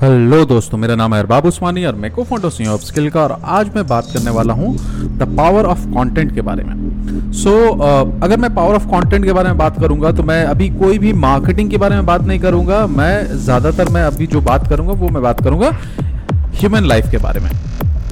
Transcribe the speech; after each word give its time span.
Hello 0.00 0.44
दोस्तों 0.44 0.78
मेरा 0.78 0.94
नाम 0.94 1.14
है 1.14 1.18
अरबाब 1.20 1.46
उस्मानी 1.46 1.84
और 1.84 1.94
मैं 1.96 2.10
को 2.12 2.24
फ़ोटो 2.24 2.48
सी 2.50 2.66
ऑफ़ 2.68 2.80
स्किल 2.84 3.08
का 3.10 3.22
और 3.22 3.32
आज 3.44 3.68
मैं 3.74 3.86
बात 3.86 4.06
करने 4.14 4.30
वाला 4.30 4.54
हूँ 4.54 4.74
द 5.18 5.28
पावर 5.38 5.64
ऑफ़ 5.66 5.86
कंटेंट 5.86 6.34
के 6.34 6.40
बारे 6.40 6.64
में। 6.64 7.32
सो 7.32 7.50
so, 7.50 8.22
अगर 8.24 8.36
मैं 8.36 8.54
पावर 8.54 8.74
ऑफ़ 8.74 8.86
कंटेंट 8.86 9.24
के 9.24 9.32
बारे 9.32 9.48
में 9.48 9.58
बात 9.58 9.80
करूँगा 9.80 10.10
तो 10.12 10.22
मैं 10.22 10.42
अभी 10.44 10.68
कोई 10.78 10.98
भी 10.98 11.12
मार्केटिंग 11.22 11.70
के 11.70 11.76
बारे 11.76 11.96
में 11.96 12.06
बात 12.06 12.22
नहीं 12.22 12.38
करूँगा। 12.40 12.86
मैं 12.88 13.36
ज़्यादातर 13.36 13.92
मैं 13.92 14.02
अभी 14.02 14.26
जो 14.26 14.40
बात 14.42 14.68
करूँगा 14.70 14.92
वो 14.92 15.08
मैं 15.08 15.22
बात 15.22 15.42
करूँगा 15.44 15.70
ह्यूमन 16.60 16.84
लाइफ 16.84 17.10
के 17.10 17.18
बारे 17.18 17.40
में। 17.40 17.50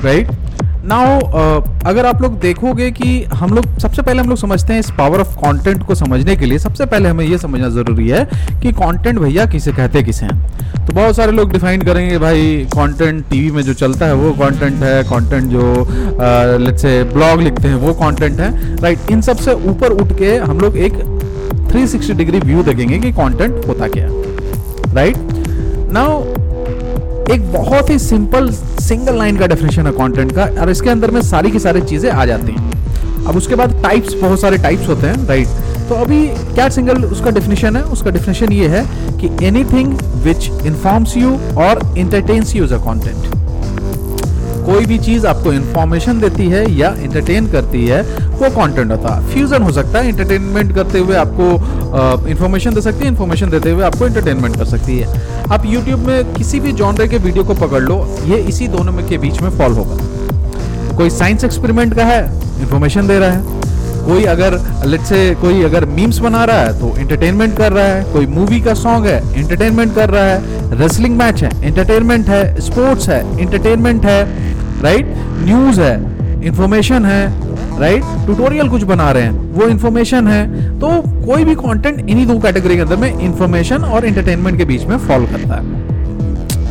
राइट 0.04 0.28
right? 0.28 0.53
नाउ 0.88 1.18
uh, 1.18 1.86
अगर 1.86 2.06
आप 2.06 2.22
लोग 2.22 2.38
देखोगे 2.40 2.90
कि 2.90 3.22
हम 3.34 3.52
लोग 3.54 3.78
सबसे 3.80 4.02
पहले 4.02 4.22
हम 4.22 4.28
लोग 4.28 4.38
समझते 4.38 4.72
हैं 4.72 4.80
इस 4.80 4.90
पावर 4.98 5.20
ऑफ़ 5.20 5.34
कंटेंट 5.36 5.86
को 5.86 5.94
समझने 5.94 6.34
के 6.36 6.46
लिए 6.46 6.58
सबसे 6.58 6.86
पहले 6.86 7.08
हमें 7.08 7.24
यह 7.24 7.38
समझना 7.38 7.68
ज़रूरी 7.68 8.08
है 8.08 8.24
कि 8.62 8.72
कंटेंट 8.72 9.18
भैया 9.18 9.46
किसे 9.46 9.72
कहते 9.72 10.02
किसे 10.02 10.26
हैं। 10.26 10.86
तो 10.86 10.92
बहुत 10.92 11.16
सारे 11.16 11.32
लोग 11.32 11.52
डिफाइन 11.52 11.82
करेंगे 11.82 12.18
भाई 12.18 12.56
कंटेंट 12.74 13.24
टीवी 13.30 13.50
में 13.50 13.62
जो 13.62 13.74
चलता 13.74 14.06
है 14.06 14.14
वो 14.14 14.32
कंटेंट 14.42 14.82
है 14.82 15.02
कंटेंट 15.04 15.50
जो 15.52 15.86
लेट्स 16.64 16.82
से 16.82 17.02
ब्लॉग 17.14 17.40
लिखते 17.42 17.68
हैं 17.68 17.76
वो 17.76 17.92
कंटेंट 18.02 18.40
है। 18.40 18.76
राइट 18.82 19.10
इन 19.10 19.20
सबसे 19.22 19.52
ऊपर 19.70 19.92
उठ 20.02 20.12
के 20.18 20.36
हम 20.36 20.60
लोग 20.60 20.76
एक 20.76 21.02
360 21.72 22.16
डिग्री 22.16 22.40
व्यू 22.40 22.62
देखेंगे 22.62 22.98
कि 22.98 23.12
कंटेंट 23.12 23.66
होता 23.68 23.88
क्या 23.96 24.08
राइट 24.94 25.16
नाउ 25.92 26.22
एक 27.32 27.52
बहुत 27.52 27.90
ही 27.90 27.98
सिंपल 27.98 28.50
सिंगल 28.80 29.18
लाइन 29.18 29.36
का 29.36 29.46
डेफिनेशन 29.46 29.86
है 29.86 29.92
कंटेंट 29.92 30.32
का, 30.32 30.44
और 30.62 30.70
इसके 30.70 30.90
अंदर 30.90 31.10
में 31.10 31.20
सारी 31.22 31.50
की 31.50 31.58
सारी 31.58 31.80
चीज़ें 31.82 32.10
आ 32.10 32.24
जाती 32.26 32.52
हैं। 32.52 33.26
अब 33.26 33.36
उसके 33.36 33.54
बाद 33.54 33.80
टाइप्स 33.82 34.14
बहुत 34.14 34.40
सारे 34.40 34.58
टाइप्स 34.58 34.88
होते 34.88 35.06
हैं 35.06 35.26
राइट 35.28 35.62
तो 35.88 35.94
अभी 35.94 36.26
क्या 36.54 36.68
सिंगल 36.68 37.04
उसका 37.04 37.30
डेफिनेशन 37.30 37.76
है? 37.76 37.82
उसका 37.84 38.10
डेफिनेशन 38.10 38.52
ये 38.52 38.68
है 38.68 38.84
कि 39.18 39.30
any 39.46 39.64
thing 39.72 39.94
which 40.24 40.50
informs 40.66 41.16
you 41.16 41.30
और 41.58 41.82
entertains 41.98 42.54
you 42.56 42.64
is 42.64 42.74
a 42.74 42.78
content 42.84 43.43
कोई 44.64 44.86
भी 44.86 44.98
चीज़ 44.98 45.26
आपको 45.26 45.52
इंफॉर्मेशन 45.52 46.20
देती 46.20 46.48
है 46.48 46.70
या 46.72 46.94
इंटरटेन 47.00 47.46
करती 47.46 47.86
है, 47.86 48.00
वो 48.30 48.50
कंटेंट 48.50 48.90
होता 48.90 49.14
है। 49.14 49.26
फ्यूजन 49.34 49.62
हो 49.62 49.72
सकता 49.72 49.98
है 49.98 50.08
इंटरटेनमेंट 50.08 50.74
करते 50.74 50.98
हुए 50.98 51.16
आपको 51.16 52.28
इंफॉर्मेशन 52.28 52.74
दे 52.74 52.80
सकती 52.80 53.04
है 53.04 53.10
इंफॉर्मेशन 53.10 53.50
देते 53.50 53.70
हुए 53.70 53.84
आपको 53.84 54.06
इंटरटेनमेंट 54.06 54.56
कर 54.56 54.64
सकती 54.64 54.98
है। 54.98 55.22
आप 55.52 55.66
यूट्यूब 55.66 56.00
में 56.00 56.32
किसी 56.34 56.60
भी 56.60 56.72
जॉनरे 56.72 57.08
के 57.08 57.18
वीडियो 57.18 57.44
को 57.44 57.54
पकड़ 57.56 57.82
लो, 57.82 58.06
ये 58.26 58.36
इसी 58.38 58.68
दोनों 58.68 58.92
में 58.92 59.06
के 59.08 59.18
बीच 59.18 59.40
में 59.42 59.50
फॉल 59.50 59.72
होगा। 59.72 60.96
कोई 60.96 61.10
साइंस 61.10 61.44
एक्सपेरिमेंट 61.44 61.94
का 61.94 62.04
है 62.04 62.24
इंफॉर्मेशन 62.60 63.06
दे 63.06 63.18
रहा 63.18 63.30
है। 63.30 63.62
कोई 64.04 64.24
अगर 64.24 64.58
लेट्स 64.86 65.08
से 65.08 65.34
कोई 65.34 65.62
अगर 65.64 65.84
मीम्स 65.90 66.18
बना 66.18 66.44
रहा 66.44 66.60
है 66.60 66.78
तो 66.80 66.96
इंटरटेनमेंट 66.98 67.56
कर 67.56 67.72
रहा 67.72 67.84
है। 67.84 68.02
कोई 68.12 68.26
मूवी 68.28 68.60
का 68.60 68.74
सॉन्ग 68.74 69.06
है 69.06 69.22
इंटरटेनमेंट 69.36 69.94
कर 69.94 70.10
रहा 70.10 70.24
है। 70.24 70.78
रेसलिंग 70.80 71.16
मैच 71.18 71.42
है 71.42 71.50
इंटरटेनमेंट 71.66 72.28
है। 72.28 72.60
स्पोर्ट्स 72.60 73.08
है 73.08 73.20
इंटरटेनमेंट 73.40 74.04
है। 74.06 74.52
राइट 74.84 75.14
न्यूज़ 75.44 75.80
है 75.80 75.94
इंफॉर्मेशन 76.46 77.04
है 77.04 77.22
राइट 77.80 78.02
ट्यूटोरियल 78.26 78.68
कुछ 78.68 78.82
बना 78.84 79.10
रहे 79.12 79.22
हैं, 79.22 79.32
वो 79.52 79.66
इंफॉर्मेशन 79.68 80.28
है। 80.28 80.78
तो 80.80 80.88
कोई 81.26 81.44
भी 81.44 81.54
कंटेंट 81.54 81.98
इन्हीं 82.00 82.26
दो 82.26 82.38
कैटेगरी 82.40 82.74
के 82.76 82.82
अंदर 82.82 82.96
में 82.96 83.20
इंफॉर्मेशन 83.20 83.84
और 83.84 84.04
एंटरटेनमेंट 84.06 84.58
के 84.58 84.64
बीच 84.64 84.84
में 84.86 84.96
फॉलो 84.98 85.26
करता 85.26 85.54
है। 85.54 85.82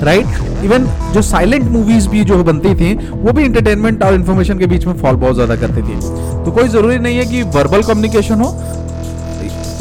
Right 0.04 0.26
right? 0.26 0.64
इवन 0.66 0.86
जो 1.14 1.22
साइलेंट 1.22 1.64
मूवीज़ 1.72 2.08
भी 2.10 2.24
जो 2.24 2.44
बनती 2.44 2.74
थी, 2.76 2.94
वो 3.12 3.32
भी 3.32 3.44
इंटरटेनमेंट 3.44 4.04
और 4.04 4.14
इन्फॉर्मेशन 4.14 4.60
के 4.60 4.68
बीच 4.68 4.86
में 4.86 4.94
फॉल 4.94 5.16
बहुत 5.16 5.36
ज़्यादा 5.36 5.56
करती 5.56 5.82
थी। 5.82 6.00
तो 6.46 6.52
कोई 6.52 6.68
ज़रूरी 6.70 6.98
नहीं 7.00 7.18
है 7.18 7.26
कि 7.26 7.44
वर्बल 7.58 7.84
कम्युनिकेशन 7.84 8.42
हो, 8.42 8.50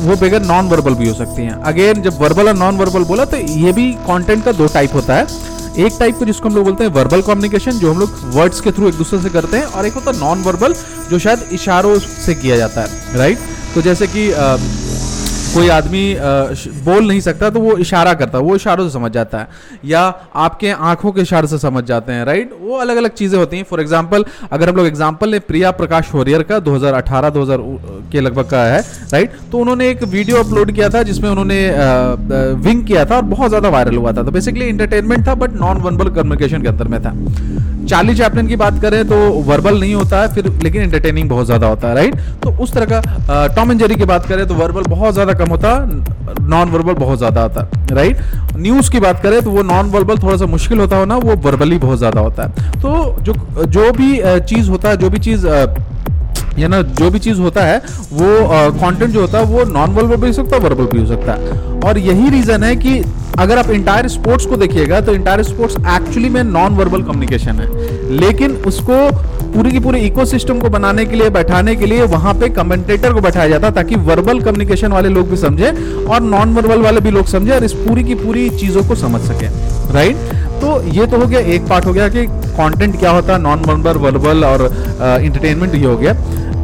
वो 0.01 0.17
बगैर 0.17 0.43
नॉन 0.43 0.69
वर्बल 0.69 0.95
भी 0.95 1.09
हो 1.09 1.15
सकती 1.15 1.43
हैं। 1.43 1.55
अगेन 1.65 2.03
जब 2.03 2.21
वर्बल 2.21 2.49
और 2.49 2.57
नॉन 2.57 2.77
वर्बल 2.77 3.05
बोला 3.05 3.25
तो 3.25 3.37
ये 3.37 3.73
भी 3.73 3.91
कंटेंट 4.09 4.45
का 4.45 4.53
दो 4.53 4.67
टाइप 4.75 4.95
होता 4.95 5.15
है। 5.15 5.27
एक 5.79 5.97
टाइप 6.01 6.19
को 6.19 6.25
जिसको 6.25 6.49
हम 6.49 6.55
लोग 6.55 6.65
बोलते 6.65 6.85
हैं 6.85 6.91
वर्बल 6.91 7.23
कम्युनिकेशन 7.23 7.71
जो 7.73 7.93
हम 7.93 7.99
लोग 7.99 8.11
वर्ड्स 8.25 8.61
के 8.61 8.73
थ्रू 8.73 8.89
एक 8.89 8.95
दूसरे 8.95 9.21
से 9.21 9.31
करते 9.31 9.57
हैं, 9.57 9.65
और 9.65 9.87
एक 9.87 9.95
होता 9.95 10.11
है 10.11 10.19
नॉन 10.21 10.43
वर्बल 10.43 10.75
जो 11.11 11.19
शायद 11.19 11.49
इशारों 11.53 11.99
से 11.99 12.35
किया 12.35 12.57
जाता 12.57 12.81
है 12.81 13.19
राइट 13.19 13.39
तो 13.75 13.83
जैसे 13.83 14.07
कि 14.07 14.29
कोई 15.55 15.69
आदमी 15.71 16.05
बोल 16.85 17.07
नहीं 17.09 17.21
सकता 17.21 17.51
तो 17.51 17.61
वो 17.61 17.77
इशारा 17.79 18.13
करता 18.15 18.39
है, 18.39 18.45
वो 18.45 18.55
इशारों 18.57 18.87
से 18.87 18.93
समझ 18.93 19.11
जाता 19.13 19.39
है। 19.39 19.49
या 19.85 20.03
आपके 20.37 20.71
आँखों 20.71 21.13
के 21.13 21.21
इशारे 21.21 21.47
से 21.47 21.59
समझ 21.59 21.85
जाते 21.85 22.13
हैं, 22.13 22.25
राइट? 22.25 22.51
वो 22.61 22.77
अलग 22.77 22.97
अलग 22.97 23.11
चीज़ें 23.13 23.39
होती 23.39 23.57
हैं। 23.57 23.65
फॉर 23.65 23.81
एग्जांपल 23.81 24.25
अगर 24.53 24.69
हम 24.69 24.77
लोग 24.77 24.87
एग्जांपल 24.87 25.29
लें, 25.29 25.41
प्रिया 25.43 25.71
प्रकाश 25.73 26.11
वॉरियर 26.15 26.43
का 26.43 26.59
2018-2000 26.61 27.61
के 28.13 28.21
लगभग 28.21 28.49
का 28.51 28.65
है, 28.65 28.81
राइट? 29.13 29.33
तो 29.53 29.59
उन्होंने 29.59 29.89
एक 29.89 30.03
वीडियो 30.05 30.37
अपलोड 30.39 30.73
किया 30.73 30.89
था, 30.89 31.03
जिसमें 31.03 31.29
उन्होंने 31.31 31.61
विंग 32.63 32.85
किया 32.87 33.05
था 33.05 33.17
और 33.17 33.23
बहुत 33.25 33.49
ज़्यादा 33.49 33.69
वायरल 33.69 33.97
हुआ 33.97 34.13
था। 34.13 34.23
तो 34.23 34.31
बेसिकली 34.31 34.67
इंटरटेनमेंट 34.67 35.27
था 35.29 35.35
बट 35.37 35.55
नॉन 35.57 35.83
वर्बल 35.83 36.11
कम्युनिकेशन 36.13 36.63
के 36.63 36.69
अंदर 36.69 36.89
में 36.89 37.01
था। 37.03 37.15
चार्ली 37.89 38.15
चैपलिन 38.15 38.47
की 38.49 38.57
बात 38.57 38.81
करें 38.83 39.05
तो 39.09 39.17
वर्बल 39.45 39.81
नहीं 39.81 39.95
होता 39.95 40.21
है, 40.23 40.35
फिर 40.35 40.53
लेकिन 40.63 40.83
एंटरटेनिंग 40.83 41.29
बहुत 41.29 41.47
ज़्यादा 41.47 41.67
होता 41.67 41.89
है, 41.89 41.95
राइट? 41.95 42.15
तो 42.43 42.51
उस 42.63 42.73
तरह 42.75 42.87
का 42.93 43.47
टॉम 43.57 43.71
एंड 43.71 43.81
जेरी 43.81 43.95
की 43.95 44.05
बात 44.07 44.27
करें 44.27 44.47
तो 44.49 44.55
वर्बल 44.55 44.83
बहुत 44.89 45.15
ज़्यादा 45.15 45.33
कम 45.43 45.51
होता 45.51 45.77
नॉन 46.49 46.71
वर्बल 46.71 46.95
बहुत 46.97 47.19
ज़्यादा 47.19 47.43
है 47.57 47.95
राइट 47.95 48.19
न्यूज़ 48.57 48.91
की 48.91 49.01
बात 49.01 49.23
करें 49.23 49.41
तो 49.43 49.51
वो 49.51 49.63
नॉन 49.65 49.91
वर्बल 49.91 50.19
थोड़ा 50.19 50.37
सा 50.37 50.47
मुश्किल 50.49 50.79
होता 50.79 50.97
हो 50.97 51.05
ना, 51.05 51.17
वो 51.17 51.37
वर्बली 51.45 51.79
बहुत 51.79 51.99
ज़्यादा 51.99 52.21
होता 52.21 52.43
है। 52.43 52.81
तो 52.81 53.17
जो 53.23 53.33
जो 53.67 53.91
भी 53.93 54.17
चीज़ 54.45 54.71
होता 54.71 54.89
है 54.89 54.97
जो 54.97 55.11
भी 55.11 55.19
चीज़ 55.21 55.47
या 56.59 56.69
ना, 56.69 56.81
जो 56.83 57.11
भी 57.11 57.19
चीज़ 57.19 57.41
होता 57.41 57.63
है, 57.65 57.77
वो 58.13 58.29
कंटेंट 58.73 59.11
जो 59.11 59.21
होता 59.21 59.39
है, 59.39 59.45
वो 59.47 59.65
नॉन 59.67 59.91
वर्बल 59.91 60.17
भी 60.17 60.27
हो 60.27 60.33
सकता 60.33 60.57
है 60.57 60.63
वर्बल 60.63 60.87
भी 60.87 60.99
हो 60.99 61.07
सकता 61.07 61.33
है। 61.33 61.81
और 61.81 61.99
यही 61.99 62.31
रीजन 62.31 62.63
है 62.63 62.75
कि 62.77 62.99
अगर 63.39 63.59
आप 63.59 63.71
इंटायर 63.71 64.09
स्पोर्ट्स 64.09 64.47
को 64.47 64.57
देखिएगा 64.57 65.01
तो 65.01 65.15
इंटायर 65.15 65.43
स्पोर्ट्स 65.43 65.77
एक्चुअली 65.91 66.29
में 66.29 66.43
नॉन 66.45 66.75
वर्बल 66.77 67.03
कम्युनिकेशन 67.03 67.61
है। 67.61 67.69
लेकिन 68.19 68.57
उसको 68.67 68.99
पूरी 69.55 69.71
की 69.71 69.79
पूरी 69.81 69.99
इकोसिस्टम 70.01 70.59
को 70.61 70.69
बनाने 70.71 71.05
के 71.07 71.17
लिए, 71.17 71.31
बैठाने 71.31 71.75
के 71.77 71.87
लिए 71.87 72.03
वहाँ 72.09 72.33
पे 72.35 72.49
कमेंटेटर 72.51 73.13
को 73.13 73.21
बैठाया 73.21 73.49
जाता 73.49 73.71
ताकि 73.73 73.97
वर्बल 74.07 74.41
कम्युनिकेशन 74.41 74.93
वाले 74.93 75.09
लोग 75.09 75.29
भी 75.31 75.37
समझे 75.37 75.71
और 76.07 76.21
नॉन 76.23 76.55
वर्बल 76.55 76.83
वाले 76.83 77.01
भी 77.01 77.11
लोग 77.11 77.27
समझे 77.27 77.53
और 77.55 77.65
इस 77.65 77.73
पूरी 77.75 78.05
की 78.05 78.15
पूरी 78.17 78.49
चीज़ों 78.59 78.85
को 78.89 78.95
समझ 78.97 79.21
सके 79.23 79.47
राइट 79.95 80.17
तो 80.63 80.81
ये 80.93 81.07
तो 81.07 81.19
हो 81.19 81.27
गया, 81.27 81.41
एक 81.41 81.67
पार्ट 81.69 81.87
हो 81.87 81.93
गया 81.93 82.09
कि 82.09 82.27
कंटेंट 82.27 82.99
क्या 82.99 83.11
होता 83.11 83.33
है 83.33 83.41
नॉन 83.43 83.63
वर्बल 83.63 83.99
वर्बल 83.99 84.45
और 84.45 84.65
इंटरटेनमेंट 85.23 85.75
ये 85.75 85.85
हो 85.85 85.97
गया। 85.97 86.13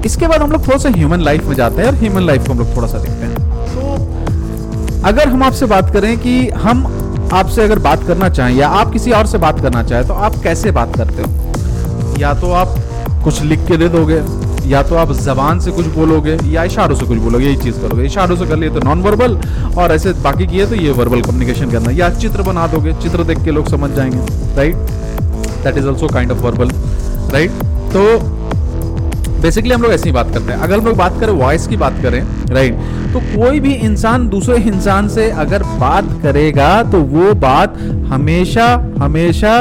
इसके 0.07 0.27
बाद 0.27 0.43
हम 0.43 0.53
लोग 0.53 0.67
थोड़ा 0.67 0.79
सा 0.79 0.89
ह्यूमन 0.97 1.21
लाइफ 1.21 1.45
में 1.45 1.55
जाते 1.57 1.83
हैं 1.83 1.89
और 1.89 1.95
ह्यूमन 1.97 2.27
लाइफ 2.27 2.47
को 2.47 2.53
हम 2.53 2.59
लोग 2.59 2.77
थोड़ा 2.77 2.89
सा 2.89 2.99
देखते 2.99 3.27
हैं। 3.27 3.35
तो 3.75 5.03
अगर 5.09 5.29
हम 5.29 5.43
आपसे 5.43 5.67
बात 5.67 5.93
करें 5.93 6.17
कि 6.19 6.39
हम 6.59 6.87
आपसे 7.35 7.63
अगर 7.63 7.79
बात 7.81 8.07
करना 8.07 8.29
चाहें 8.29 8.57
या 8.57 8.69
आप 8.77 8.93
किसी 8.93 9.11
और 9.13 9.27
से 9.27 9.39
बात 9.39 9.61
करना 9.61 9.83
चाहें 9.85 10.07
तो 10.09 10.15
आप 10.15 10.41
कैसे 10.43 10.71
बात 10.73 10.97
करते 10.97 11.23
हो? 11.23 11.48
या 12.19 12.33
तो 12.35 12.53
आप 12.55 12.75
कुछ 13.25 13.43
लिख 13.43 13.67
के 13.69 13.77
दे 13.77 13.89
दोगे, 13.89 14.21
या 14.69 14.83
तो 14.83 14.95
आप 14.97 15.13
जबान 15.15 15.61
से 15.61 15.71
कुछ 15.71 15.87
बोलोगे, 15.89 16.37
या 16.47 16.65
इशारों 16.65 16.97
से 16.97 17.07
कुछ 17.07 17.19
बोलोगे, 17.19 17.45
यही 17.45 17.57
चीज़ 17.57 17.81
करोगे। 17.81 18.05
इशारों 18.07 18.37
से 18.37 18.47
कर 18.47 18.57
लिए 18.57 18.71
तो 18.71 18.81
नॉन 18.81 19.03
वर्बल 19.03 19.39
और 19.79 19.93
ऐसे 19.93 20.13
बाकी 20.23 20.47
किए 20.47 20.67
तो 20.67 20.75
ये 20.77 20.91
वर्बल 20.93 21.23
कम्युनिकेशन 21.23 21.71
करना। 21.71 21.91
या 21.93 22.09
चित्र 22.17 22.43
बना 22.43 22.67
दोगे, 22.67 22.93
चित्र 23.03 23.25
देख 23.25 23.45
के 23.45 23.51
लोग 23.51 23.69
समझ 23.71 23.91
जाएँगे 23.91 24.57
right 24.57 24.77
that 25.65 25.79
is 25.79 25.87
also 25.87 26.09
kind 26.09 26.33
of 26.33 26.39
verbal 26.39 26.71
right 27.33 27.51
तो 27.93 28.03
बेसिकली 29.43 29.71
हम 29.71 29.83
लोग 29.83 29.93
ऐसी 29.93 30.13
बात 30.13 30.33
करते 30.35 30.53
हैं। 30.53 30.59
अगर 30.59 30.79
हम 30.79 30.85
लोग 30.87 30.97
बात 30.97 31.21
करें 31.21 31.33
वॉइस 31.35 31.67
की 31.67 31.77
बात 31.77 32.03
करें 32.03 32.21
राइट 32.51 32.79
तो 33.13 33.21
कोई 33.21 33.61
भी 33.61 33.73
इंसान 33.75 34.29
दूसरे 34.29 34.57
इंसान 34.69 35.09
से 35.09 35.31
अगर 35.43 35.63
बात 35.81 36.09
करेगा 36.23 36.83
तो 36.93 37.01
वो 37.13 37.33
बात 37.41 37.79
हमेशा 38.09 38.67
हमेशा 38.99 39.53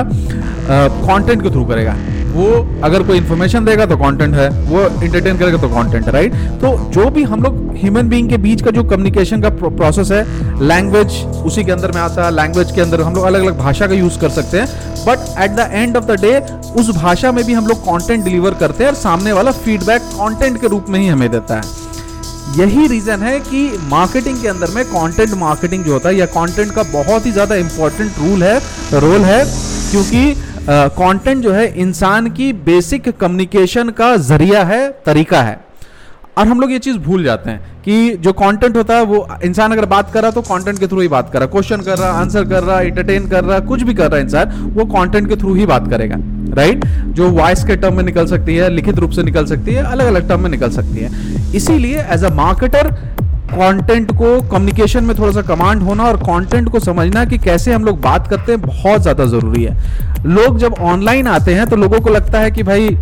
कंटेंट 0.70 1.42
के 1.44 1.50
थ्रू 1.50 1.66
करेगा। 1.66 1.96
वो 2.38 2.82
अगर 2.84 3.04
कोई 3.04 3.18
इन्फॉर्मेशन 3.18 3.66
देगा 3.66 3.86
तो 3.86 3.98
कंटेंट 3.98 4.36
है, 4.36 4.50
वो 4.50 4.82
इंटरटेन 5.04 5.38
करेगा 5.38 5.58
तो 5.58 5.70
कंटेंट 5.70 6.06
है 6.06 6.12
राइट 6.14 6.34
तो 6.62 6.78
जो 6.92 7.10
भी 7.12 7.24
हम 7.26 7.44
लोग 7.44 7.56
ह्यूमन 7.78 8.10
बीइंग 8.10 8.30
के 8.30 8.38
बीच 8.40 8.62
का 8.62 8.72
जो 8.72 8.84
कम्युनिकेशन 8.86 9.42
का 9.42 9.50
प्रोसेस 9.52 10.12
है 10.12 10.24
लैंग्वेज 10.64 11.24
उसी 11.46 11.64
के 11.64 11.72
अंदर 11.72 11.92
में 11.92 12.02
आता 12.02 12.26
है 12.26 12.32
लैंग्वेज 12.36 12.72
के 12.72 12.82
अंदर 12.82 13.02
हम 13.02 13.16
लोग 13.16 13.26
अलग 13.26 13.42
अलग 13.42 13.58
भाषा 13.60 13.88
का 13.88 13.96
यूज़ 13.96 14.20
कर 14.20 14.30
सकते 14.32 14.60
हैं 14.60 14.68
but 15.06 15.20
at 15.40 15.52
the 15.52 15.70
end 15.72 15.98
of 15.98 16.06
the 16.06 16.20
day 16.22 16.38
उस 16.80 16.90
भाषा 16.96 17.32
में 17.32 17.44
भी 17.46 17.54
हम 17.54 17.68
लोग 17.68 17.82
कंटेंट 17.82 18.24
डिलीवर 18.24 18.54
करते 18.60 18.84
हैं 18.84 18.92
और 18.92 18.98
सामने 18.98 19.34
वाला 19.34 19.52
फीडबैक 19.58 20.02
कंटेंट 20.14 20.62
के 20.62 20.68
रूप 20.68 20.90
में 20.90 21.00
ही 21.00 21.08
हमें 21.08 21.30
देता 21.32 21.56
है। 21.56 21.86
यही 22.58 22.88
रीजन 22.88 23.24
है 23.24 23.40
कि 23.42 23.62
मार्केटिंग 23.90 24.42
के 24.42 24.48
अंदर 24.48 24.72
में 24.76 24.84
कंटेंट 24.86 25.34
मार्केटिंग 25.38 25.84
जो 25.84 25.94
होता 25.94 26.10
है, 26.10 26.16
या 26.16 26.26
कंटेंट 26.28 26.72
का 26.72 26.84
बहुत 26.94 27.26
ही 27.26 27.32
ज़्यादा 27.32 27.56
इंपॉर्टेंट 27.56 28.20
रूल 28.20 28.44
है 28.44 28.58
रोल 28.96 29.22
है, 29.22 29.44
क्योंकि 29.92 30.47
कंटेंट 30.70 31.44
जो 31.44 31.52
है 31.52 31.68
इंसान 31.80 32.30
की 32.30 32.52
बेसिक 32.66 33.10
कम्युनिकेशन 33.12 33.90
का 33.90 34.16
ज़रिया 34.18 34.64
है, 34.64 34.90
तरीका 35.06 35.42
है। 35.42 35.60
और 36.38 36.48
हम 36.48 36.60
लोग 36.62 36.72
ये 36.72 36.80
चीज़ 36.80 36.98
भूल 37.00 37.24
जाते 37.24 37.50
हैं 37.50 37.82
कि 37.84 38.16
जो 38.16 38.32
कंटेंट 38.34 38.76
होता 38.78 38.96
है, 38.96 39.04
वो 39.04 39.28
इंसान 39.44 39.72
अगर 39.72 39.86
बात 39.86 40.12
कर 40.14 40.22
रहा 40.22 40.32
तो 40.32 40.42
कंटेंट 40.44 40.80
के 40.80 40.88
थ्रू 40.88 41.02
ही 41.02 41.08
बात 41.08 41.32
कर 41.34 41.40
रहा 41.40 41.48
क्वेश्चन 41.48 41.82
कर 41.82 41.98
रहा 41.98 42.10
आंसर 42.12 42.46
कर 42.46 42.64
रहा 42.64 42.80
एंटरटेन 42.82 43.28
कर 43.30 43.44
रहा 43.44 43.60
कुछ 43.62 43.84
भी 43.84 43.94
कर 43.94 44.12
रहा 44.12 44.20
इंसान, 44.20 44.74
वो 44.76 44.86
कंटेंट 44.88 45.30
के 45.30 45.36
थ्रू 45.36 45.54
ही 45.54 45.66
बात 45.66 45.90
करेगा 45.90 46.16
राइट 46.56 46.86
जो 47.16 47.30
वॉइस 47.32 47.64
के 47.64 47.76
टर्म 47.76 47.96
में 47.98 48.04
निकल 48.04 48.26
सकती 48.28 48.56
है, 48.56 48.70
लिखित 48.70 48.98
रूप 48.98 49.12
से 49.12 49.24
निकल 49.24 49.46
सकती 49.46 49.74
है 49.74 49.84
अलग 49.84 50.06
अलग 50.06 50.28
टर्म 50.30 50.42
में 50.42 50.50
निकल 50.50 50.70
सकती 50.72 50.98
है। 50.98 51.56
इसीलिए 51.56 52.06
एज 52.10 52.24
अ 52.24 52.34
मार्केटर 52.36 52.96
कंटेंट 53.50 54.12
को 54.18 54.40
कम्युनिकेशन 54.50 55.04
में 55.04 55.18
थोड़ा 55.18 55.32
सा 55.32 55.42
कमांड 55.48 55.82
होना 55.84 56.04
और 56.04 56.18
कंटेंट 56.20 56.70
को 56.70 56.80
समझना 56.82 57.24
कि 57.26 57.38
कैसे 57.40 57.74
हम 57.74 57.86
लोग 57.86 58.02
बात 58.02 58.28
करते 58.28 58.52
हैं 58.52 58.62
बहुत 58.62 59.02
ज़्यादा 59.02 59.26
ज़रूरी 59.28 59.64
है। 59.64 59.76
लोग 60.28 60.58
जब 60.60 60.74
ऑनलाइन 60.86 61.28
आते 61.28 61.54
हैं 61.56 61.68
तो 61.70 61.76
लोगों 61.76 62.00
को 62.00 62.10
लगता 62.10 62.40
है 62.40 62.52
कि 62.52 62.64
भाई 62.64 62.98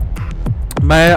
मैं 0.83 1.13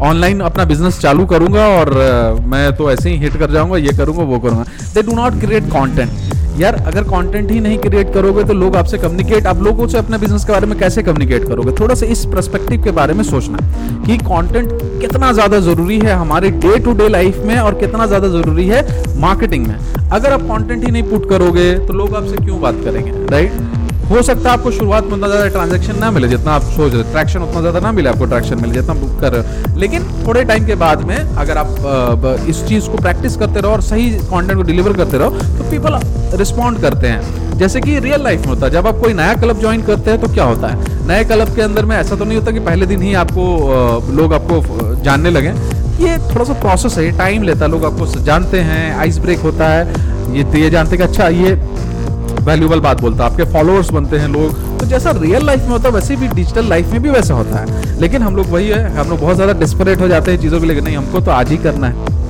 ऑनलाइन 0.00 0.40
अपना 0.40 0.64
बिज़नेस 0.64 0.98
चालू 1.00 1.26
करूँगा 1.26 1.66
और 1.68 1.88
आ, 1.92 2.46
मैं 2.46 2.76
तो 2.76 2.90
ऐसे 2.90 3.10
ही 3.10 3.16
हिट 3.18 3.36
कर 3.38 3.50
जाऊँगा 3.52 3.76
ये 3.78 3.96
करूँगा 3.96 4.22
वो 4.24 4.38
करूँगा। 4.38 4.64
They 4.94 5.02
do 5.02 5.14
not 5.16 5.40
create 5.40 5.64
content 5.72 6.10
यार, 6.52 6.74
अगर 6.76 7.02
कंटेंट 7.04 7.50
ही 7.50 7.58
नहीं 7.60 7.78
क्रिएट 7.78 8.12
करोगे 8.14 8.42
तो 8.44 8.54
लोग 8.54 8.76
आपसे 8.76 8.98
कम्युनिकेट 8.98 9.46
आप 9.46 9.62
लोगों 9.62 9.86
से 9.88 9.98
अपने 9.98 10.18
बिज़नेस 10.18 10.44
के 10.44 10.52
बारे 10.52 10.66
में 10.66 10.78
कैसे 10.78 11.02
कम्युनिकेट 11.02 11.44
करोगे? 11.48 11.72
थोड़ा 11.80 11.94
सा 11.94 12.06
इस 12.06 12.24
परस्पेक्टिव 12.26 12.82
के 12.84 12.90
बारे 12.90 13.14
में 13.14 13.22
सोचना 13.24 13.58
कि 14.06 14.16
कंटेंट 14.18 14.72
कितना 15.00 15.32
ज़्यादा 15.32 15.60
ज़रूरी 15.60 15.98
है 15.98 16.14
हमारे 16.14 16.50
डे 16.62 16.78
टू 16.78 16.92
डे 16.94 17.08
लाइफ 17.08 17.38
में 17.46 17.56
और 17.58 17.78
कितना 17.80 18.06
ज़्यादा 18.06 18.28
ज़रूरी 18.30 18.66
है 18.68 18.86
मार्केटिंग 19.20 19.66
में। 19.66 19.76
अगर 20.10 20.32
आप 20.32 20.42
कॉन्टेंट 20.48 20.84
ही 20.84 20.90
नहीं 20.90 21.02
पुट 21.10 21.28
करोगे 21.30 21.72
तो 21.78 21.92
लोग 21.92 22.14
आपसे 22.16 22.44
क्यों 22.44 22.60
बात 22.60 22.80
करेंगे 22.84 23.12
राइट 23.30 23.71
हो 24.12 24.22
सकता 24.22 24.50
है 24.50 24.56
आपको 24.58 24.70
शुरुआत 24.70 25.04
में 25.04 25.12
उतना 25.12 25.28
ज़्यादा 25.28 25.46
ट्रांजेक्शन 25.48 25.98
ना 25.98 26.10
मिले, 26.10 26.28
जितना 26.28 26.52
आप 26.52 26.62
सोच 26.62 26.92
रहे 26.94 27.02
ट्रैक्शन 27.12 27.42
उतना 27.42 27.60
ज़्यादा 27.60 27.80
ना 27.80 27.92
मिले 27.92 28.08
आपको 28.10 28.24
ट्रैक्शन 28.24 28.60
मिले, 28.60 28.72
जितना 28.74 28.94
बुक 28.94 29.20
कर 29.20 29.32
रहे 29.32 29.42
हो। 29.42 29.78
लेकिन 29.80 30.02
थोड़े 30.26 30.42
टाइम 30.44 30.66
के 30.66 30.74
बाद 30.76 31.02
में 31.08 31.16
अगर 31.16 31.58
आप 31.58 32.46
इस 32.48 32.64
चीज़ 32.68 32.88
को 32.90 32.98
प्रैक्टिस 32.98 33.36
करते 33.36 33.60
रहो 33.60 33.72
और 33.72 33.82
सही 33.82 34.10
कॉन्टेंट 34.30 34.58
को 34.58 34.62
डिलीवर 34.62 34.92
करते 34.96 35.18
रहो 35.18 35.30
तो 35.30 35.70
पीपल 35.70 35.98
रिस्पॉन्ड 36.38 36.80
करते 36.80 37.06
हैं। 37.06 37.58
जैसे 37.58 37.80
कि 37.80 37.98
रियल 38.00 38.22
लाइफ 38.24 38.40
में 38.40 38.48
होता 38.48 38.66
है, 38.66 38.72
जब 38.72 38.86
आप 38.86 38.98
कोई 39.00 39.12
नया 39.14 39.34
क्लब 39.34 39.60
ज्वाइन 39.60 39.82
करते 39.82 40.10
हैं 40.10 40.20
तो 40.20 40.28
क्या 40.28 40.44
होता 40.44 40.68
है? 40.68 41.06
नए 41.08 41.24
क्लब 41.24 41.54
के 41.56 41.62
अंदर 41.62 41.84
में 41.84 41.96
ऐसा 41.96 42.16
तो 42.16 42.24
नहीं 42.24 42.38
होता 42.38 42.52
कि 42.52 42.60
पहले 42.62 42.86
दिन 42.86 43.02
ही 43.02 43.14
आपको 43.16 44.12
लोग 44.12 44.34
आपको 44.34 44.94
जानने 45.04 45.30
लगे। 45.30 45.52
ये 46.04 46.16
थोड़ा 46.28 46.44
सा 46.44 46.52
प्रोसेस 46.60 46.98
है 46.98 47.10
टाइम 47.18 47.42
लेता 47.42 47.64
है, 47.64 47.70
लोग 47.70 47.84
आपको 47.84 48.06
जानते 48.24 48.60
हैं 48.60 48.96
आइस 48.96 49.18
ब्रेक 49.18 49.40
होता 49.40 49.68
है। 49.68 50.10
ये 50.34 50.44
ये 50.60 50.70
जानते 50.70 50.96
कि 50.96 51.02
अच्छा 51.02 51.28
ये 51.30 51.54
वैल्यूबल 52.42 52.80
बात 52.80 53.00
बोलता 53.00 53.24
है। 53.24 53.30
आपके 53.30 53.44
फॉलोअर्स 53.52 53.90
बनते 53.90 54.18
हैं 54.18 54.28
लोग। 54.28 54.78
तो 54.78 54.86
जैसा 54.86 55.10
रियल 55.16 55.46
लाइफ 55.46 55.60
में 55.60 55.68
होता 55.68 55.88
है, 55.88 55.94
वैसे 55.94 56.16
भी 56.16 56.28
डिजिटल 56.28 56.68
लाइफ 56.68 56.92
में 56.92 57.02
भी 57.02 57.10
वैसा 57.10 57.34
होता 57.34 57.58
है। 57.58 58.00
लेकिन 58.00 58.22
हम 58.22 58.36
लोग 58.36 58.46
वही 58.46 58.68
है, 58.68 58.88
हम 58.96 59.10
लोग 59.10 59.20
बहुत 59.20 59.36
ज़्यादा 59.36 59.52
डिस्परेट 59.60 60.00
हो 60.00 60.08
जाते 60.08 60.30
हैं 60.30 60.40
चीज़ों 60.40 60.60
के 60.60 60.66
लिए 60.66 60.80
नहीं, 60.80 60.96
हमको 60.96 61.20
तो 61.20 61.30
आज 61.30 61.50
ही 61.50 61.56
करना 61.58 61.86
है। 61.86 62.20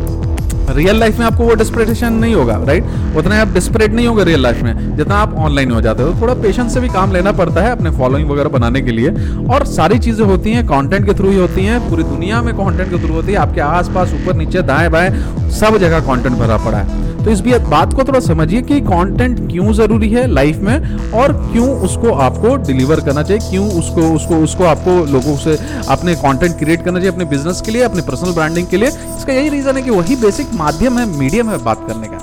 रियल 0.69 0.99
लाइफ 1.01 1.19
में 1.19 1.25
आपको 1.27 1.45
वो 1.45 1.55
डिस्परेशन 1.55 2.13
नहीं 2.15 2.35
होगा 2.35 2.57
राइट 2.67 2.85
उतना 3.17 3.41
आप 3.41 3.49
डिस्परेट 3.49 3.93
नहीं 3.93 4.07
होगा 4.07 4.23
रियल 4.25 4.43
लाइफ 4.43 4.63
में, 4.63 4.97
जितना 4.97 5.15
आप 5.17 5.35
ऑनलाइन 5.37 5.71
हो 5.71 5.81
जाते 5.81 6.03
हो। 6.03 6.15
थोड़ा 6.21 6.35
पेशेंस 6.35 6.75
से 6.75 6.81
भी 6.81 6.89
काम 6.89 7.13
लेना 7.13 7.33
पड़ता 7.33 7.61
है 7.61 7.71
अपने 7.71 7.91
फॉलोइंग 7.91 8.31
वगैरह 8.31 8.49
बनाने 8.49 8.81
के 8.81 8.91
लिए। 8.91 9.11
और 9.47 9.65
सारी 9.67 9.99
चीज़ें 9.99 10.25
होती 10.27 10.53
हैं 10.53 10.67
कंटेंट 10.67 11.07
के 11.07 11.15
थ्रू 11.15 11.31
ही 11.31 11.37
होती 11.37 11.65
हैं। 11.65 11.81
पूरी 11.91 12.03
दुनिया 12.05 12.43
में 12.43 12.55
कंटेंट 12.55 12.91
के 12.91 12.99
थ्रू 12.99 13.15
होती 13.15 13.33
है। 13.33 13.39
आपके 13.39 13.61
आसपास, 13.61 14.13
ऊपर, 14.15 14.37
नीचे, 14.37 14.63
दाएँ, 14.63 14.89
बाएँ, 14.89 15.11
सब 15.53 15.77
जगह 15.79 16.01
कंटेंट 16.07 16.37
भरा 16.37 16.57
पड़ा 16.57 16.79
है। 16.79 17.01
तो 17.25 17.31
इस 17.31 17.41
भी 17.41 17.59
बात 17.67 17.93
को 17.95 18.05
थोड़ा 18.05 18.21
समझिए 18.21 18.61
कि 18.63 18.81
कंटेंट 18.83 19.39
क्यों 19.51 19.73
ज़रूरी 19.73 20.09
है 20.11 20.27
लाइफ 20.29 20.57
में 20.59 21.11
और 21.13 21.33
क्यों 21.53 21.69
उसको 21.81 22.13
आपको 22.15 22.55
डिलीवर 22.67 23.01
करना 23.01 23.23
चाहिए, 23.23 23.51
क्यों 23.51 23.69
उसको 23.73 24.09
उसको 24.15 24.37
उसको 24.45 24.65
आपको 24.65 24.97
लोगों 25.13 25.37
से 25.37 25.57
अपने 25.89 26.15
कंटेंट 26.17 26.59
क्रिएट 26.59 26.85
करना 26.85 26.99
चाहिए 26.99 27.13
अपने 27.13 27.25
बिज़नेस 27.27 27.61
के 27.61 27.73
लिए, 27.73 27.83
अपने 27.83 28.03
पर्सनल 28.03 28.33
ब्रांडिंग 28.33 28.67
के 28.67 28.77
लिए। 28.77 28.89
इसका 28.89 29.33
यही 29.33 29.49
रीजन 29.49 29.77
है 29.77 29.83
कि 29.83 29.91
वही 29.91 30.17
बेसिक 30.17 30.55
माध्यम 30.55 30.99
है 30.99 31.07
मीडियम 31.09 31.51
है 31.51 31.63
बात 31.65 31.87
करने 31.89 32.09
का। 32.09 32.19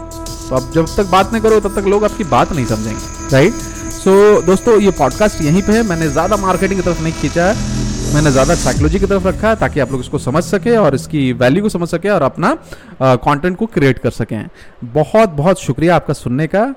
तो 0.50 0.56
आप 0.56 0.72
जब 0.76 0.86
तक 0.98 1.10
बात 1.12 1.32
नहीं 1.34 1.42
करो, 1.42 1.60
तब 1.60 1.76
तक 1.76 1.88
लोग 1.88 2.04
आपकी 2.04 2.24
बात 2.26 2.54
नहीं 2.54 2.66
समझेंगे 2.68 3.34
राइट 3.34 3.54
सो 3.94 4.42
दोस्तों, 4.44 4.80
ये 4.82 4.92
पॉडकास्ट 4.94 5.42
यहीं 5.42 5.62
पे 5.62 5.74
है। 5.74 5.84
मैंने 5.86 6.08
ज़्यादा 6.10 6.38
मार्केटिंग 6.38 6.80
की 6.80 6.86
तरफ़ 6.86 7.02
नहीं 7.04 7.14
खींचा 7.14 7.46
है। 7.46 7.79
मैंने 8.14 8.32
ज़्यादा 8.32 8.56
साइकोलॉजी 8.56 9.00
की 9.00 9.06
तरफ़ 9.06 9.28
रखा 9.28 9.50
है 9.50 9.56
ताकि 9.56 9.80
आप 9.80 9.92
लोग 9.92 10.02
इसको 10.02 10.18
समझ 10.20 10.44
सके 10.44 10.76
और 10.78 10.96
इसकी 10.96 11.32
वैल्यू 11.34 11.64
को 11.64 11.70
समझ 11.70 11.88
सके 11.90 12.10
और 12.10 12.22
अपना 12.24 12.54
कंटेंट 13.02 13.58
को 13.58 13.66
क्रिएट 13.68 14.00
कर 14.00 14.10
सकें। 14.12 14.46
बहुत 14.86 15.30
बहुत 15.32 15.62
शुक्रिया 15.62 15.96
आपका 15.96 16.14
सुनने 16.14 16.48
का। 16.48 16.74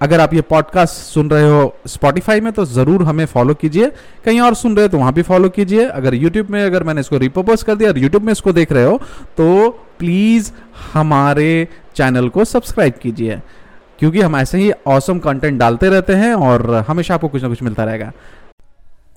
अगर 0.00 0.20
आप 0.20 0.34
ये 0.34 0.40
पॉडकास्ट 0.42 0.94
सुन 0.94 1.30
रहे 1.30 1.50
हो 1.50 1.74
स्पॉटिफाई 1.86 2.40
में 2.40 2.52
तो 2.52 2.64
ज़रूर 2.66 3.02
हमें 3.04 3.24
फॉलो 3.26 3.54
कीजिए। 3.54 3.90
कहीं 4.24 4.40
और 4.40 4.54
सुन 4.54 4.76
रहे 4.76 4.84
हो 4.84 4.88
तो 4.88 4.98
वहाँ 4.98 5.12
भी 5.12 5.22
फॉलो 5.22 5.48
कीजिए। 5.48 5.84
अगर 5.86 6.14
यूट्यूब 6.14 6.50
में 6.50 6.64
अगर 6.64 6.82
मैंने 6.82 7.00
इसको 7.00 7.18
रिपोर्स 7.18 7.62
कर 7.62 7.74
दिया 7.74 7.90
और 7.90 7.98
यूट्यूब 7.98 8.22
में 8.22 8.32
इसको 8.32 8.52
देख 8.52 8.72
रहे 8.72 8.84
हो 8.84 9.00
तो 9.36 9.68
प्लीज़ 9.98 10.50
हमारे 10.92 11.68
चैनल 11.96 12.28
को 12.28 12.44
सब्सक्राइब 12.44 12.94
कीजिए। 13.02 13.40
क्योंकि 13.98 14.20
हम 14.20 14.36
ऐसे 14.36 14.58
ही 14.58 14.70
औसम 14.86 15.18
कंटेंट 15.18 15.58
डालते 15.58 15.88
रहते 15.88 16.14
हैं 16.14 16.32
और 16.36 16.72
हमेशा 16.88 17.14
आपको 17.14 17.28
कुछ 17.28 17.42
ना 17.42 17.48
कुछ 17.48 17.62
मिलता 17.62 17.84
रहेगा। 17.84 18.12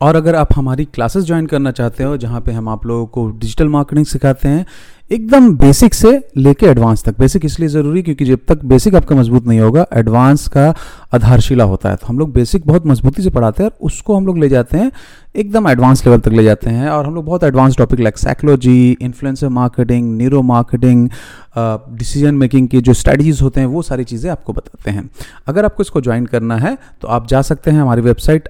और 0.01 0.15
अगर 0.15 0.35
आप 0.35 0.49
हमारी 0.55 0.85
क्लासेस 0.85 1.23
ज्वाइन 1.23 1.45
करना 1.45 1.71
चाहते 1.71 2.03
हो, 2.03 2.17
जहाँ 2.17 2.41
पे 2.41 2.51
हम 2.51 2.69
आप 2.69 2.85
लोगों 2.85 3.05
को 3.07 3.29
डिजिटल 3.29 3.67
मार्केटिंग 3.69 4.05
सिखाते 4.05 4.49
हैं, 4.49 4.65
एकदम 5.11 5.55
बेसिक 5.57 5.94
से 5.94 6.09
लेके 6.38 6.65
एडवांस 6.65 7.03
तक। 7.03 7.17
बेसिक 7.19 7.45
इसलिए 7.45 7.69
ज़रूरी 7.69 8.01
क्योंकि 8.01 8.25
जब 8.25 8.39
तक 8.47 8.63
बेसिक 8.65 8.95
आपका 8.95 9.15
मज़बूत 9.15 9.45
नहीं 9.47 9.59
होगा 9.59 9.85
एडवांस 9.94 10.47
का 10.47 10.73
आधारशिला 11.13 11.63
होता 11.63 11.89
है। 11.89 11.95
तो 11.95 12.07
हम 12.07 12.19
लोग 12.19 12.33
बेसिक 12.33 12.65
बहुत 12.67 12.88
मजबूती 12.88 13.23
से 13.23 13.29
पढ़ाते 13.29 13.63
हैं 13.63 13.69
और 13.69 13.77
उसको 13.81 14.15
हम 14.17 14.25
लोग 14.27 14.38
ले 14.38 14.49
जाते 14.49 14.77
हैं, 14.77 14.91
एकदम 15.35 15.69
एडवांस 15.69 16.05
लेवल 16.05 16.19
तक 16.19 16.31
ले 16.31 16.44
जाते 16.44 16.69
हैं। 16.69 16.89
और 16.89 17.05
हम 17.05 17.15
लोग 17.15 17.25
बहुत 17.25 17.44
advance 17.44 17.77
topic 17.77 17.99
like 17.99 18.17
psychology 18.17 18.97
influencer 19.01 19.49
marketing 19.49 20.15
neuro 20.17 20.41
marketing 20.44 21.09
decision 21.57 22.35
making 22.35 22.67
की 22.67 22.81
जो 22.81 22.94
स्ट्रेटजीज 22.94 23.41
होते 23.41 23.59
हैं, 23.59 23.67
वो 23.67 23.81
सारी 23.81 24.03
चीज़ें 24.03 24.29
आपको 24.31 24.53
बताते 24.53 24.91
हैं। 24.91 25.09
अगर 25.47 25.65
आपको 25.65 25.83
इसको 25.83 26.01
ज्वाइन 26.01 26.25
करना 26.25 26.57
है 26.57 26.77
तो 27.01 27.07
आप 27.07 27.27
जा 27.27 27.41
सकते 27.44 27.71
हैं 27.71 27.81
हमारी 27.81 28.01
वेबसाइट 28.01 28.49